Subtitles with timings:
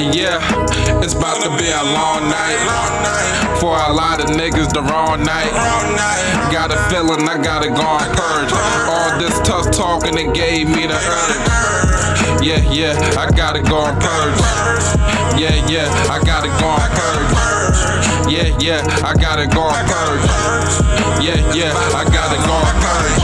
[0.00, 0.40] Yeah,
[1.02, 2.60] it's about to be a long night
[3.60, 5.52] for a lot of niggas the wrong night.
[6.50, 8.52] Got a feeling I gotta go on purge.
[8.88, 12.42] All this tough talking it gave me the urge.
[12.42, 14.40] Yeah, yeah, I gotta go on purge.
[15.38, 18.30] Yeah, yeah, I gotta go on purge.
[18.32, 20.24] Yeah, yeah, I gotta go on purge.
[21.22, 23.19] Yeah, yeah, I gotta go on purge.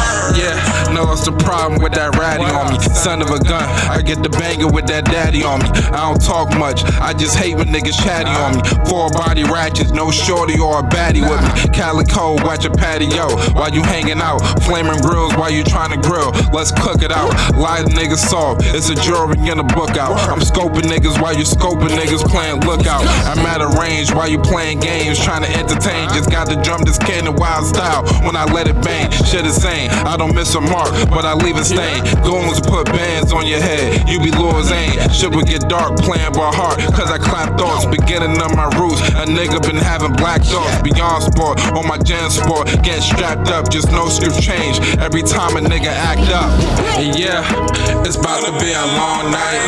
[1.26, 2.78] It's the problem with that ratty on me.
[2.94, 5.66] Son of a gun, I get the banger with that daddy on me.
[5.90, 8.62] I don't talk much, I just hate when niggas chatty on me.
[8.86, 11.74] Four body ratchets, no shorty or a baddie with me.
[11.74, 13.26] Calico, watch a patio
[13.58, 14.38] while you hanging out.
[14.62, 16.30] Flaming grills while you trying to grill.
[16.54, 17.34] Let's cook it out.
[17.58, 20.14] Lie to niggas soft, it's a jury in a book out.
[20.30, 23.02] I'm scoping niggas while you scoping niggas playing lookout.
[23.26, 26.06] I'm at a range while you playing games, trying to entertain.
[26.14, 28.06] Just got the drum this cannon wild style.
[28.22, 29.90] When I let it bang, shit is sane.
[30.06, 32.04] I don't miss a mark, but I leave a stain.
[32.20, 35.00] Goons put bands on your head, you be Lil Zane.
[35.08, 37.86] Shit would get dark playing by heart, cause I clap thoughts.
[37.86, 40.76] Beginning of my roots, a nigga been having black thoughts.
[40.84, 44.76] Beyond sport, on my gen sport, getting strapped up, just no script change.
[45.00, 46.52] Every time a nigga act up.
[47.00, 47.40] And yeah,
[48.04, 49.64] it's about to be a long night.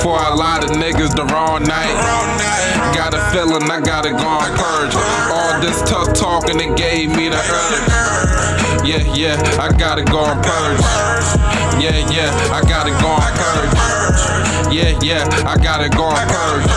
[0.00, 1.92] For a lot of niggas, the wrong night.
[2.96, 4.96] Got a feeling I gotta go and purge.
[5.28, 8.75] All this tough talking it gave me the urge.
[8.86, 10.78] Yeah, yeah, I gotta go and purge.
[11.82, 13.74] Yeah, yeah, I gotta go and purge.
[14.72, 16.70] Yeah, yeah, I gotta go and purge.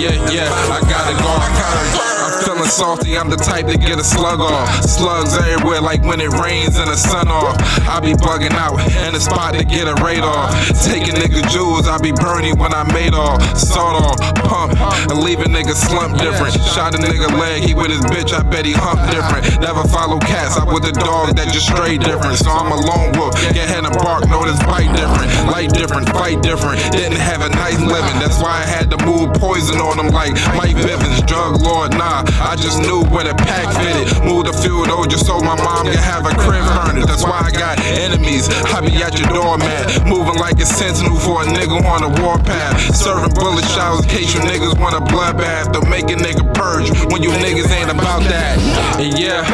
[0.00, 2.10] Yeah, yeah, I gotta go and purge.
[2.24, 4.82] I'm feeling salty, I'm the type to get a slug off.
[4.82, 7.60] Slugs everywhere, like when it rains and the sun off.
[7.84, 10.48] I be bugging out in the spot to get a radar.
[10.80, 13.44] Taking nigga jewels, I be burning when I made off.
[13.58, 14.72] Sawed off, pump,
[15.10, 16.54] and leave a nigga slump different.
[16.62, 19.60] Shot a nigga leg, he with his bitch, I bet he hump different.
[19.60, 22.38] Never follow cats, I with the dog that just stray different.
[22.38, 25.28] So I'm a lone wolf, get head and bark, know this bite different.
[25.50, 26.78] Light different, fight different.
[26.94, 30.32] Didn't have a nice living, that's why I had to move poison on them like
[30.54, 32.22] Mike Bivins, drug lord, nah.
[32.40, 34.06] I just knew where the pack fitted.
[34.22, 37.08] Moved a few those oh, just so my mom can have a crib furnished.
[37.08, 38.50] That's why I got enemies.
[38.74, 39.86] I be at your door, man.
[40.04, 42.76] Moving like a sentinel for a nigga on a warpath.
[42.94, 45.72] Serving bullet showers in case you niggas want a bloodbath.
[45.72, 48.58] To make a nigga purge when you niggas ain't about that.
[49.00, 49.44] And yeah,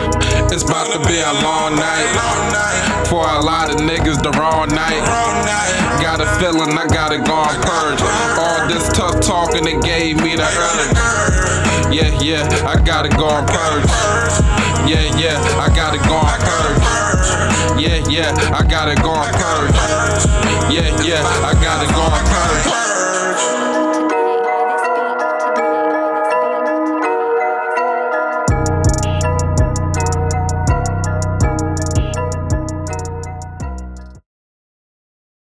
[0.51, 3.07] it's about to be a long night.
[3.07, 5.03] For a lot of niggas, the wrong night.
[6.03, 8.01] Got a feeling I gotta go and purge.
[8.39, 11.95] All this tough talking it gave me the urge.
[11.95, 13.87] Yeah, yeah, I gotta go and purge.
[14.91, 16.83] Yeah, yeah, I gotta go and purge.
[17.79, 19.75] Yeah, yeah, I gotta go and purge.
[20.73, 23.06] Yeah, yeah, I gotta go and purge.